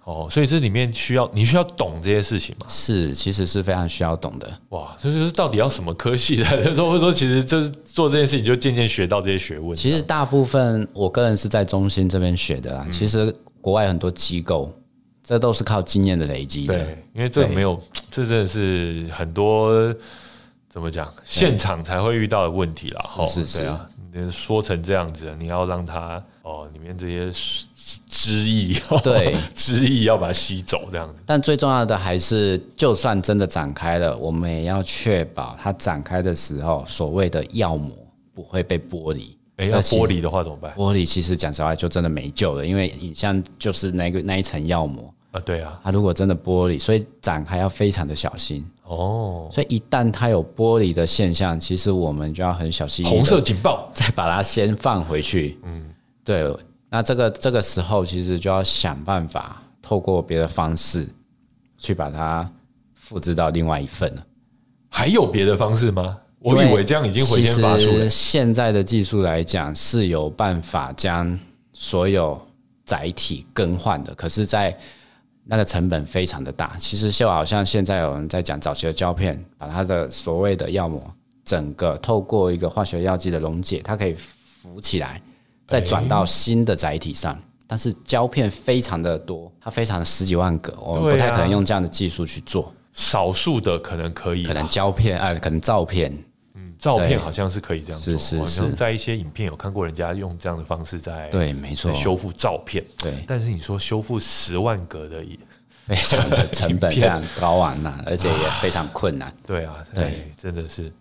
[0.08, 2.66] 哦，所以这里面需要你需要懂这些事情吗？
[2.70, 4.50] 是其实是非常需要懂的。
[4.70, 6.46] 哇，这就是到底要什么科系的？
[6.82, 9.78] 或者说，其实就是做这件事情就渐渐学到这些学问。
[9.78, 12.88] 其实大部分我个人是在中心这边学的啦。
[12.90, 14.72] 其实国外很多机构，
[15.22, 16.74] 这都是靠经验的累积的。
[16.74, 17.78] 对，因为这没有，
[18.10, 19.94] 这真的是很多
[20.70, 23.06] 怎么讲，现场才会遇到的问题啦。
[23.18, 27.30] 哦，是是对啊，你说成这样子，你要让它哦，里面这些
[28.08, 31.22] 汁液， 对汁液要把它吸走，这样子。
[31.26, 37.94] 但最重要的还是，就算真的展开了，我们也要确保它展开的时候，所谓的药膜
[38.34, 39.36] 不会被剥离。
[39.58, 40.74] 哎，要剥离的话怎么办？
[40.76, 48.66] 剥离其实讲实话就真的没救了，因为影像就是那个那一层药膜，啊，对啊，它如果真的剥离，所以展开要非常的小心。
[48.84, 55.60] 哦，所以一旦它有剥离的现象，其实我们就要很小心红色警报，再把它先放回去。
[55.64, 55.90] 嗯，
[56.28, 56.56] 对。
[56.90, 61.08] 那这个这个时候，其实就要想办法透过别的方式
[61.78, 62.50] 去把它
[62.94, 64.26] 复制到另外一份了。
[64.90, 66.18] 还有别的方式吗？
[66.40, 68.10] 我以为这样已经回天乏术了。
[68.10, 71.38] 现在的技术来讲是有办法将
[71.74, 72.40] 所有
[72.86, 74.76] 载体更换的，可是，在
[75.44, 76.78] 那个成本非常的大。
[76.78, 81.02] 其实就好像现在有人在讲早期的胶片，把它的所谓的药膜
[81.44, 85.22] 整个透过一个化学药剂的溶解，它可以浮起来，
[85.68, 87.38] 再转到新的载体上。
[87.70, 92.74] 但是胶片非常的多，它非常的十几万个，我们不太可能用这样的技术去做。
[92.94, 96.18] 少数的可能可以，可能胶片，哎，可能照片，
[96.80, 102.84] 照片好像是可以这样做，是是我好像是在一些影片有看过人家用这样的方式在对，没错，修复照片。
[102.98, 103.12] 对。
[103.28, 105.38] 但是你说修复十万格的也，
[105.88, 109.32] 非常的成本非常高昂呐、而且也非常困难。
[109.46, 110.92] 对啊，对对，真的是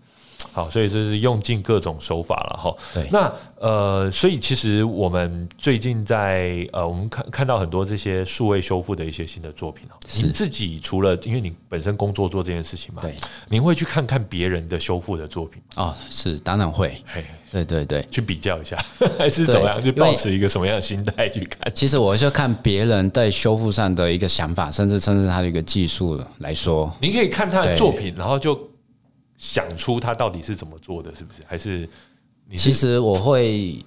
[0.52, 2.74] 好，所以这是用尽各种手法了哈。
[2.94, 9.94] 对，那呃，所以其实我们最近在呃，我们看看到很多这些数位修复的一些新的作品哦。
[10.16, 13.14] 您自己除了因为你本身工作做这件事情嘛，对，
[13.48, 15.94] 您会去看看别人的修复的作品哦？
[16.08, 17.02] 是，当然会。
[17.06, 18.76] 嘿，对对对，去比较一下，
[19.18, 19.82] 还是怎么样？
[19.82, 21.72] 就保持一个什么样的心态去看？
[21.74, 28.58] 其实我就看别人在修复上的一个想法，甚至甚至他的一个技术来说，您可以看他的作品，然后就。
[29.38, 31.40] 想出他到底是怎么做的，是不是？
[31.46, 31.88] 还是
[32.52, 33.84] 其实我会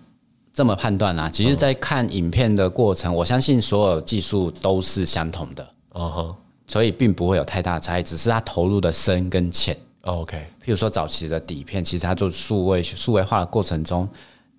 [0.53, 1.29] 这么判断啊。
[1.29, 6.35] 其实，在看影片的过程，我相信所有技术都是相同的，嗯哼，
[6.67, 9.75] 所以并不会有太大的差异，只是他投入的深跟浅。
[10.01, 14.07] OK，譬如说早期的底片，其实它做数位数位化的过程中，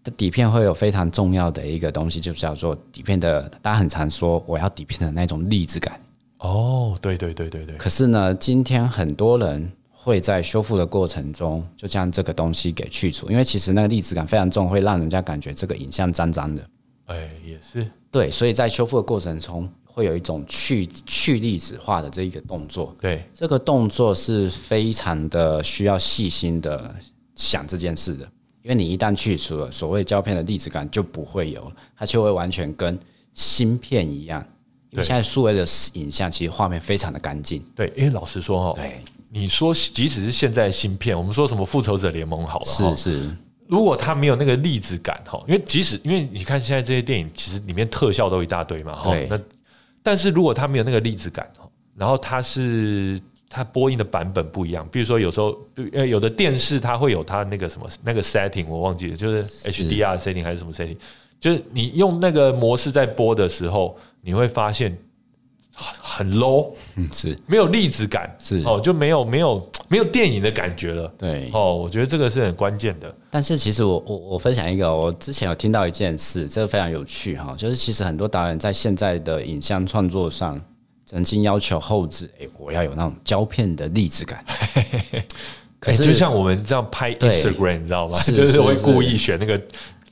[0.03, 3.49] 的底片会有非常重要的一个东西，就叫做底片的。
[3.63, 6.01] 大家很常说我要底片的那种粒子感。
[6.39, 7.77] 哦，对对对对对。
[7.77, 9.71] 可是呢，今天很多人。
[10.03, 16.67] 会在修复的过程中就将这个东西给去除，因为其实那个粒子感非常重，会让人家感觉这个影像脏脏的。
[17.05, 22.97] 哎，也是对，所以在修复的过程中会有一种去去粒子化的这一个动作。
[22.99, 26.95] 对，这个动作是非常的需要细心的
[27.35, 28.25] 想这件事的，
[28.63, 32.99] 因为你一旦去除了所谓胶片的粒子感就不会有，它就会完全跟
[33.35, 34.43] 芯片一样。
[34.93, 37.63] 因为现在数位的影像其实画面非常的干净。
[37.77, 38.81] 对，因为老实说哈。
[38.81, 39.05] 对。
[39.33, 43.37] 你说，即使是现在芯片，我们说什么复仇者联盟好了是是，
[43.69, 49.17] 如果它没有那个粒子感哈，因为即使因为你看现在这些电影，其实里面特效都一大堆嘛哈。
[49.29, 49.41] 那
[50.03, 51.65] 但是如果它没有那个粒子感哈，
[51.97, 55.57] 然后它是它播映的版本不一样，比如说有时候
[55.93, 60.97] 呃有的电视它会有它那个什么那个 setting 我忘记了，就是 HDR setting 还是什么 setting，
[61.39, 64.99] 就是你用那个模式在播的时候，你会发现。
[66.01, 73.15] 很 low，嗯，是没有粒子感，是哦，就没有没有没有电影的感觉了，对，哦，我觉得这个是很关键的。
[73.31, 80.61] 但是其实我我我分享一个，我之前有听到一件事，这个非常有趣哈，就是其实很多导演在现在的影像创作上，
[81.07, 84.45] 曾经要求后置，哎，我要有那种胶片的粒子感。
[85.81, 88.19] 可是就像我们这样拍 Instagram，你知道吗？
[88.21, 89.59] 就是会故意选那个。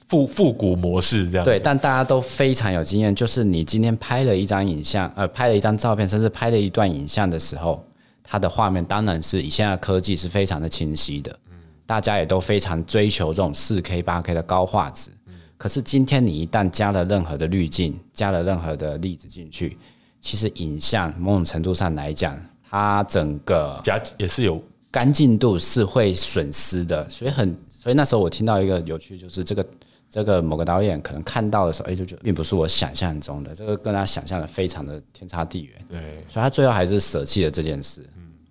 [0.08, 1.44] 复复古模式这样。
[1.44, 7.84] 对，但大家都非常有经验，就是你今天拍了一张影像，呃，拍了一张照片，甚至拍了一段影像的时候，
[8.24, 19.76] 它的画面当然是以现在科技是非常的清晰的，嗯，大家也都非常追求这种四 K、八 K 的高画质，嗯，可是今天你一旦加了任何的滤镜，加了任何的粒子进去，
[20.22, 22.34] 其实影像某种程度上来讲，
[22.70, 24.58] 它整个加也是有
[24.90, 29.62] 干净度是会损失的，所以很，所以那时候我听到一个有趣，就是这个。
[30.10, 35.84] 这个某个导演可能看到的时候，哎，就觉得并不是我想象中的，这个跟他想象的非常的天差地远。
[35.88, 38.02] 对，所以他最后还是舍弃了这件事，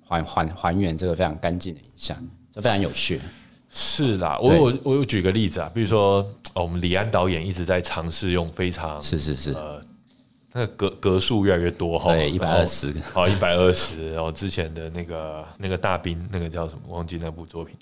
[0.05, 2.17] 还还还原这个非常干净的影像，
[2.53, 3.19] 这非常有趣。
[3.69, 9.81] 是啦，我我我举个例子啊，比如说我们李安导演一直在尝试用非常是是是呃，
[10.53, 16.81] 那个格格数越来越多哈，对，一百二十，好，一百二十，然后之前的那个那个大兵，那个叫什么？
[16.87, 17.75] 忘记那部作品。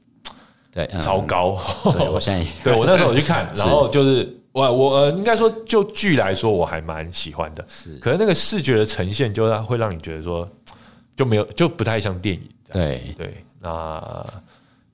[0.76, 1.58] 对，糟糕！
[1.98, 7.66] 对我现在， 对我那时候我去看，然后就是我我应该说就剧来说，我还蛮喜欢的。
[7.70, 10.46] 是，可能那个视觉的呈现，就它会让你觉得说，
[11.16, 12.42] 就没有就不太像电影。
[12.74, 14.26] 对对，那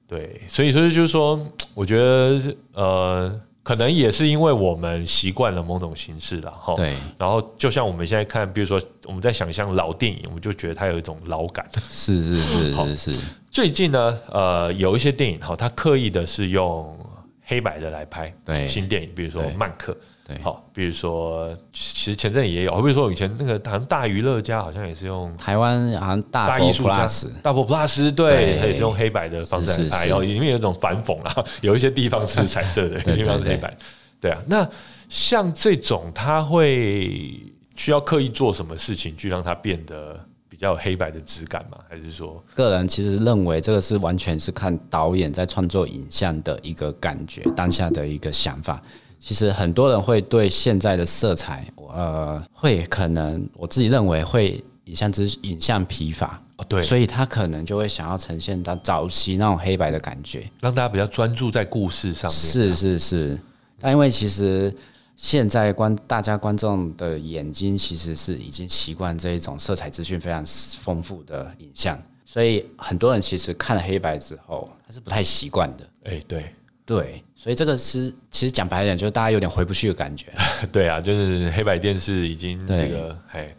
[0.08, 1.39] 对，所以所以就是说，
[1.74, 6.76] 我觉得呃，可能也是因为我们习惯了某种形式了哈。
[6.76, 11.65] 对，然后就像我们现在看，比如说我们在想象老电影，我们就觉得它有一种老感。
[11.89, 13.22] 是是是是是。
[13.52, 16.98] 最近呢，呃，有一些电影哈，它刻意的是用
[17.44, 18.34] 黑白的来拍
[18.66, 19.92] 新电影，比如说《曼克》，
[20.26, 27.06] 对，好，比如说其实前阵也有，比如说以前那个好像大娱乐家好像也是用台湾好像大艺术家
[27.44, 33.76] 大佛 plus，对，也是用黑白的方式来拍，然后里面有一种反讽啊， 有一些地方是彩色的， 有地方是黑白，
[34.22, 34.42] 对啊。
[34.48, 34.66] 那
[35.10, 37.38] 像这种，他会
[37.76, 40.18] 需要刻意做什么事情去让它变得？
[40.65, 41.78] 要黑白的质感吗？
[41.89, 48.82] 还是说，个人其实认为这个是完全是看导演在创作影像的一个感觉，当下的一个想法。
[49.19, 62.39] 其实很多人会对现在的色彩，呃，会可能我自己认为会影像之影像疲乏，对，所以他可能就会想要呈现他早期那种黑白的感觉，让大家比较专注在故事上面。
[62.39, 63.39] 是是是，
[63.80, 64.74] 但因为其实。
[65.22, 70.44] 现在观大家观众的眼睛其实是已经习惯这一种色彩资讯非常
[70.82, 75.88] 丰富的影像，所以很多人其实看了黑白之后，他是不太习惯的。
[76.06, 76.46] 哎，对
[76.84, 80.26] 对，所以这个是其实讲白一点，就是大家有点回不去的感觉。
[80.74, 83.56] 对啊，就是黑白电视已经这个，哎，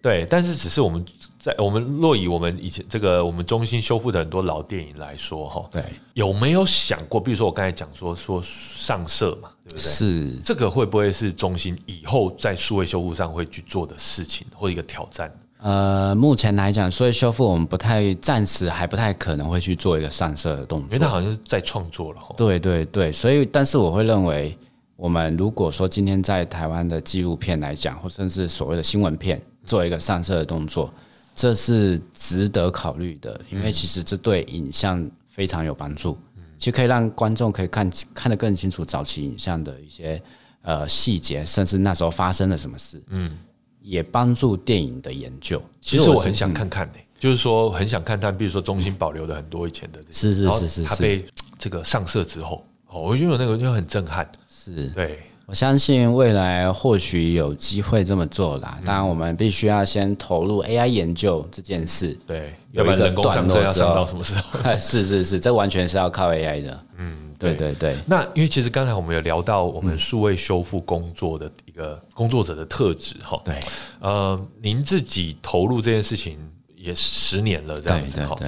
[0.00, 1.04] 对，但是只是我们
[1.38, 5.84] 在我们若以我们以前这个我们中心修复的很多老电影来说哈，对，
[6.14, 9.78] 有没有想过，比如说我刚才讲说说上色嘛，对不对？
[9.78, 15.32] 是这个会不会是中心以后在数位修复上会去做的事情或一个挑战？
[15.58, 22.20] 呃，目前来讲，数位修复我们不太暂时还不太可能会去做一个上色的动作，因为它好像是在创作了。
[22.36, 24.58] 对对对，所以但是我会认为，
[24.96, 30.92] 我们如果说今天在台湾的纪录片来讲，或甚至所谓的新闻片做一个上色的动作，
[31.36, 36.18] 这是值得考虑的，因为其实这对影像非常有帮助，
[36.62, 40.22] 其实可以让观众可以看看得更清楚早期影像的一些
[40.62, 43.02] 呃细节，甚至那时候发生了什么事。
[43.08, 43.36] 嗯。
[43.84, 45.60] 也帮助电影的研究。
[45.80, 51.26] 其实我很想看看呢，就是说很想看看，比如说中心保留的很多以前的，是是是是，它被
[51.58, 54.30] 这个上色之后，哦，我觉得那个就很震撼。
[54.48, 58.78] 是，对，我相信未来或许有机会这么做啦。
[58.84, 62.16] 当然，我们必须要先投入 AI 研究这件事。
[62.26, 64.60] 对，要不然人工上色要上到什么时候？
[64.78, 66.84] 是是是，这完全是要靠 AI 的。
[66.98, 67.28] 嗯。
[67.42, 73.58] 对对对，那因为其实刚才我们有聊到我们数位修复工作的一个工作者的特质哈，对，
[73.98, 76.38] 呃，您自己投入这件事情
[76.76, 78.38] 也十年了，这样子哈，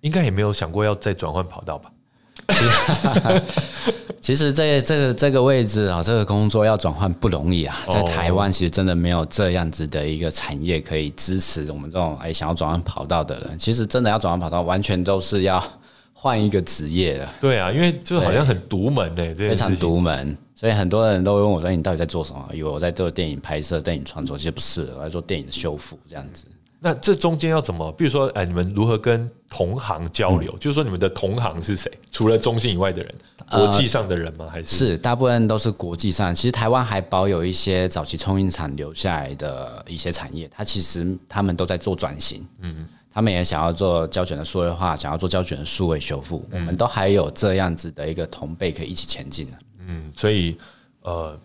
[0.00, 1.90] 应该也没有想过要再转换跑道吧？
[4.28, 15.64] 其实这这个这个位置啊，这个工作要转换不容易啊，在台湾其实真的没有这样子的一个产业可以支持我们这种哎想要转换跑道的人，其实真的要转换跑道，完全都是要。
[16.20, 26.46] 换一个职业的，对啊，因为就好像很独门呢，非常独门，所以很多人都问我说：“你到底在做什么？”以为我在做电影拍摄、电影创作，其实不是，我在做电影的修复这样子。
[26.80, 27.90] 那这中间要怎么？
[27.92, 30.50] 比如说，哎，你们如何跟同行交流？
[30.58, 31.90] 就是说，你们的同行是谁？
[32.12, 33.14] 除了中心以外的人，
[33.50, 34.48] 国际上的人吗？
[34.50, 36.34] 还是是大部分都是国际上？
[36.34, 42.46] 其实台湾还保有一些早期冲印厂留下来的一些产业，它其实他们都在做转型。
[42.60, 42.86] 嗯。
[43.10, 49.58] 他们也想要做胶卷的数位化，想要做胶卷的数位修复，我们都还有这样子的一个同辈可以一起前进的。
[49.88, 50.56] 嗯，所以
[51.02, 51.36] 呃，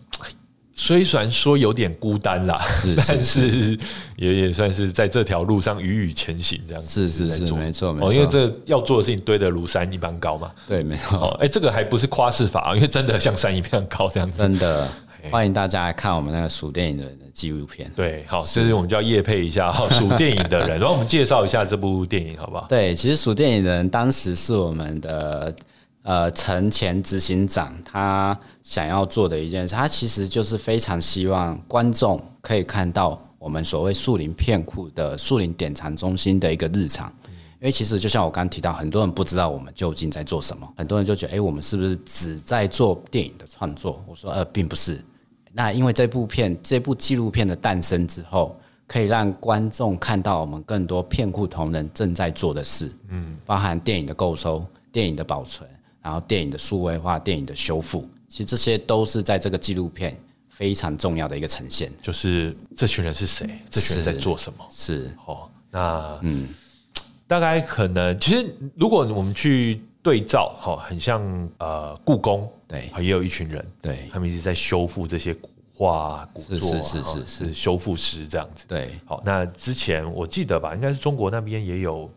[0.74, 2.60] 虽然说有点孤单啦，
[3.06, 3.78] 但是
[4.16, 7.08] 也也算是在这条路上雨雨前行这样子。
[7.08, 8.12] 是是是，没错没错。
[8.12, 10.50] 因为这要做的事情堆得如山一般高嘛。
[10.66, 11.28] 对，没错。
[11.40, 14.38] 哎，这个还不是夸饰法啊，因为真的像山一样高这样子。
[14.38, 14.88] 真的。
[15.30, 17.90] 欢迎大家来看我们那个数电影的人的纪录片。
[17.96, 22.66] 对，好，这是我们就要夜配一下哈，数电影的人， 然后我们介绍一下这部电影好不好？
[22.68, 25.54] 对，其实数电影的人当时是我们的
[26.04, 37.12] 呃陈前执行长，他想要做的一件事，他其实就是非常希望观众可以看到我们所谓树林片库的树林典藏中心的一个日常。
[37.60, 44.04] 因为其实就像我刚刚提到，很多人不知道我们究竟在做什么，很多人就觉得，哎，我们是不是只在做电影的创作？
[44.06, 45.02] 我说，呃，并不是。
[45.54, 48.54] 那因为这部片、这部纪录片的诞生之后，
[48.86, 55.66] 可以让观众看到我们更多片库同仁正在做的事，嗯，包含电影的购收、电影的保存，
[56.04, 60.14] 然后电影的数位化、电影的修复，其实这些都是在这个纪录片
[60.50, 61.90] 非常重要的一个呈现。
[62.02, 63.48] 就是这群人是谁？
[63.70, 64.66] 这群人在做什么？
[64.70, 66.48] 是哦，那嗯，
[67.26, 71.22] 大概可能其实如果我们去对照，哈，很像
[71.56, 72.46] 呃故宫。
[72.66, 78.64] 对，也有一群人，对他们一直在修复这些古画、古作，是是是是修复师这样子。
[78.66, 82.10] 对，好，那之前我记得吧，应该是中国那边也有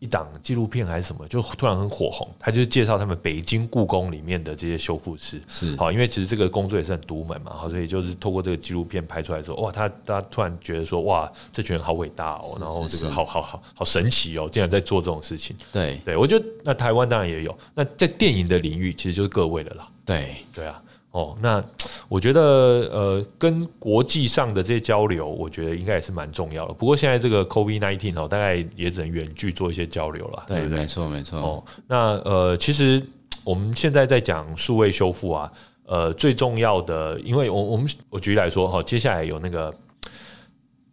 [0.00, 5.40] 一档纪录片还是什么，就突然很火红，他就介绍他们北京故宫里面的这些修复师。
[5.48, 15.56] 是好，因为其实这个工作也是很独门嘛，好，所以就是透过这个纪录片拍出来之后，哇，他他突然觉得说，哇，这群人好伟大哦，然后这个好好好好神奇哦，竟然在做这种事情。
[15.72, 19.88] 对，对我觉得那台湾当然也有，那在电影的领域其实就是各位的啦。
[20.04, 20.80] 对对啊，
[21.10, 21.64] 哦，那
[22.06, 26.74] 我觉得呃，跟国际上的这些交流，我觉得应该也是蛮重要的。
[26.74, 30.44] 不过现在这个 COVID nineteen 哦，大概也只能远距做一些交流了。
[30.46, 31.38] 对，没错没错。
[31.38, 33.02] 哦，那呃，其实
[33.42, 35.50] 我们现在在讲数位修复啊，
[35.86, 39.74] 呃，最重要的，因为我我们我举例来说哈，接下来有那个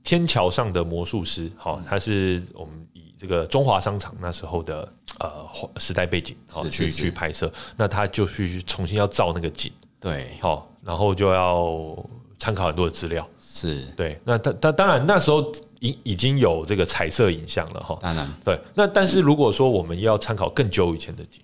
[0.04, 4.92] 天桥上的魔术师，好，他是我们以这个中华商场那时候的。
[5.18, 5.48] 呃，
[5.78, 9.72] 时代背景好去去拍摄，那他就去重新要造那个景，
[10.06, 11.98] 对，好，然后就要
[12.38, 14.22] 参考很多的资料，是对。
[14.24, 18.60] 那当当当然那时候已已经有这个彩色影像了哈，当然对。
[18.76, 21.42] 那但是如果说我们要参考更久以前的景，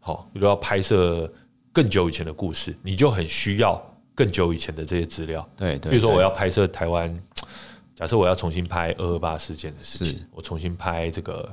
[0.00, 1.32] 好，比如要拍摄
[1.72, 3.80] 更久以前的故事，你就很需要
[4.12, 5.78] 更久以前的这些资料，对。
[5.78, 7.16] 比如说我要拍摄台湾，
[7.94, 11.48] 假设我要重新拍二二八事件的事情，我重新拍这个。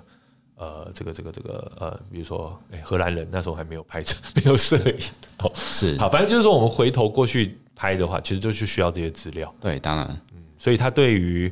[0.62, 4.96] 呃，这个这个这个呃，比如说，哎，荷兰人那时候还没有拍摄，没有摄影，
[5.40, 5.98] 哦，是。
[5.98, 9.52] 好，反正就是说，我们回头过去拍的话，其实就是需要这些资料。
[9.60, 11.52] 对，当然，嗯，所以他对于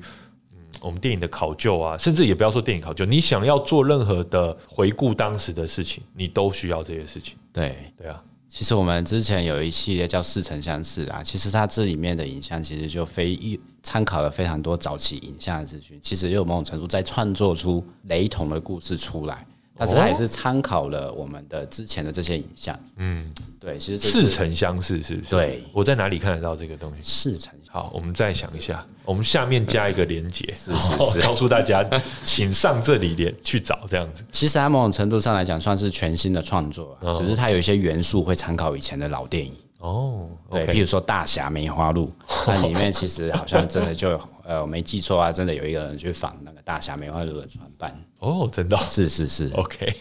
[0.54, 7.36] 嗯我们电影的考究啊，甚至也不要说电影考究，你想要做任何的回顾当时的事情，你都需要这些事情。
[7.52, 7.76] 对。
[7.98, 19.44] 对啊，其实我们之前有一系列叫似曾相识啊，其实它这里面的影像其实就非一参考了非常多早期影像的资讯，其实有某种程度在创作出雷同的故事出来。
[19.76, 25.30] 但是它也是参考了我们的之前的这些影像，嗯，对，其实似曾相识，是不是？
[25.32, 27.02] 对，我在哪里看得到这个东西？
[27.02, 27.52] 似曾。
[27.68, 31.84] 好，我们再想一下，我们下面加一个连接，是是是，告诉大家，
[32.24, 34.24] 请上这里连去找这样子。
[34.32, 39.54] 其实它某种程度上来讲，算是全新的创作，只是它有一些元素会参考以前的老电影。
[39.80, 42.08] 哦，对，譬如说《大侠梅花鹿》，
[42.46, 47.98] 那里面其实好像真的就呃，我没记错啊，真的有一个人去仿那个大侠梅花鹿的船扮。
[48.20, 49.94] 哦，真的，是是是，OK。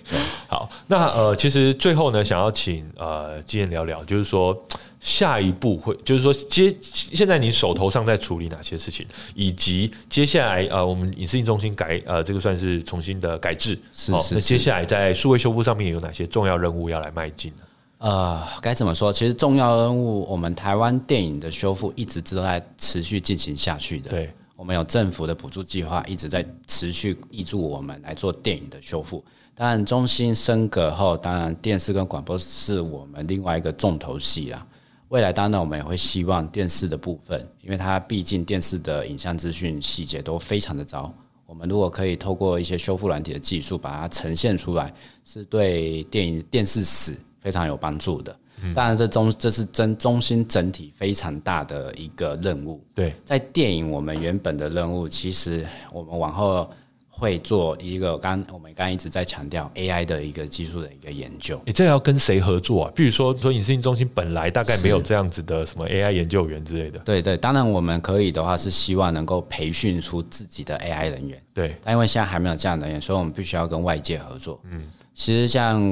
[0.49, 4.67] 好，那呃，其实最后呢，想要请呃，今天聊聊，就是说
[4.99, 9.07] 下一步会，就是说接现在你手头上在处理哪些事情，
[9.37, 14.35] 以及接下来呃，我们影视中心改呃，这个算是重新的改制，是是。
[14.35, 17.63] 那接下来在数位修复上面有哪些重要任务要来迈进呢？
[17.99, 19.13] 呃，该怎么说？
[19.13, 24.11] 其实重要任务，我们台湾电影的修复一直都在持续进行下去的。
[24.11, 29.25] 对，我们有政府的补助计划，一直在持续挹注我们来做电影的修复。
[29.53, 34.65] 当然，中心升格后，当然电视跟广播是我们另外一个重头戏啦。
[35.09, 41.13] 未来当然我们也会希望电视的部分，因为它毕竟电视的影像资讯细节都非常的糟。
[41.47, 44.95] 我们如果可以透过一些修复软体的技术，把它呈现出来，
[45.25, 47.17] 是对电影电视史。
[47.41, 48.37] 非常有帮助的，
[48.75, 52.83] 当然这中这是真中心整体非常大的一个任务。
[52.95, 56.69] 对，在电影我们原本的任务，其实我们往后
[57.09, 61.61] 会做一个刚我们刚一直在强调 AI 的一个技术的一个研究。
[61.65, 62.93] 你这要跟谁合作啊？
[62.95, 66.99] 比如说说影视中心本来大概没有这样子的什么 AI 研究员之类的。
[67.01, 71.41] 对对，当然我们可以的话是希望能够培训出自己的 AI 人员。
[71.55, 74.61] 对，但因为现在还没有这样的人员，所以我们必须要跟外界合作。
[74.71, 74.83] 嗯。
[75.19, 75.83] 其实像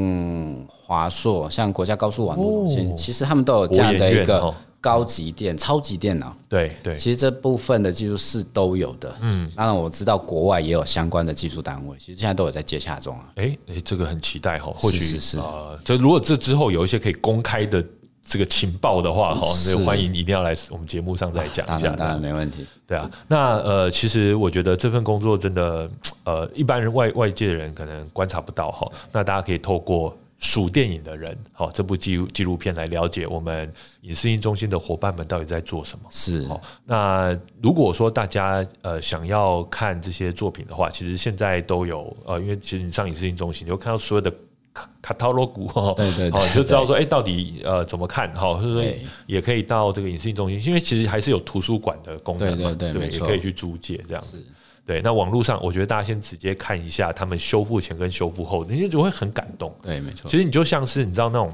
[0.69, 6.33] 华硕、像国家高速网络中心，其实他们都有这样的一个高级电、超级电脑。
[6.49, 9.13] 对对，其实这部分的技术是都有的。
[9.21, 13.27] 嗯，当然我知道国外也有相关的技术单位，其实现在都有在接洽中啊。
[13.35, 17.85] 哎哎，这个很期待哈，或许是啊，这如果这之后有一些可以公开的。
[18.29, 22.67] 这个情报的话，哈，所以欢迎一定要来我们节目上再讲一下，当然没问题。
[22.87, 25.89] 对啊，那呃，其实我觉得这份工作真的，
[26.25, 28.91] 呃，一般人外外界的人可能观察不到哈。
[29.13, 33.73] 那大家可以透过数电影的人，好，这部纪纪录片来了解我们
[34.03, 36.05] 影视音中心的伙伴们到底在做什么。
[36.11, 44.33] 是哦，那如果说大家呃想要看这些作品的话，其实现在都有呃，因为其实你上影视音中心，你会看到所有的。
[44.77, 54.45] 卡卡塔罗古哈，对对，好就知道说，哎，到底呃怎么看哈，所以说也可以到这个影视中心，因为其实还是有图书馆的功能嘛，对对，也可以去租借这样子。
[54.85, 59.75] 对，那网络上，我觉得大家先直接看一下他们修复前跟修复后，你就会很感动。
[59.83, 60.31] 对，没错。
[60.31, 61.51] 其实你就像是你知道那种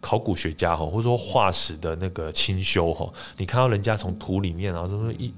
[0.00, 5.32] 考古学家哈，或者说化石的那个清修哈，你看到人家从土里面，然后说一。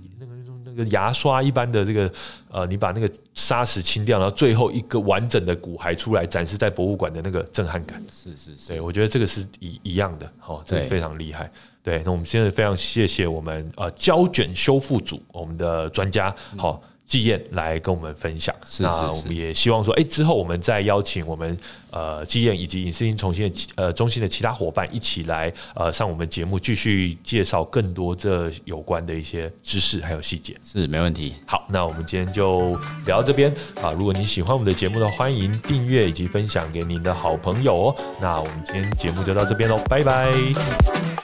[0.91, 2.13] 牙刷一般的这个，
[2.51, 11.51] 呃，你把那个砂石清掉，然后最后一个完整的骨骸出来展示在博物馆的那个震撼感，是是是，对我觉得这个是一一样的，哦，这非常厉害。
[11.83, 16.83] 对，那我们现在非常谢谢我们呃胶卷修复组我们的专家，好。
[17.11, 21.59] 纪燕来跟我们分享，是那我们也希望说，哎，之后我们再邀请我们
[21.91, 30.57] 呃纪燕以及影视音重新的呃中心的其他伙伴一起来呃上我们节目，继续介绍更多这有关的一些知识还有细节。
[30.63, 31.35] 是没问题。
[31.47, 33.53] 好，那我们今天就聊到这边
[33.83, 33.91] 啊。
[33.91, 37.97] 如果你喜欢我们的节目的，欢迎订阅以及分享给您的好朋友哦。
[38.21, 41.20] 那我们今天节目就到这边喽，拜拜。